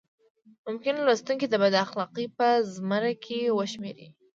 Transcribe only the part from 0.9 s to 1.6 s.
لوستونکي د